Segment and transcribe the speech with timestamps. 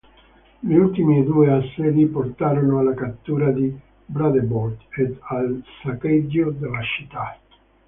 [0.61, 3.71] Gli ultimi due assedi portarono alla cattura di
[4.07, 7.37] Bredevoort ed al saccheggio della città.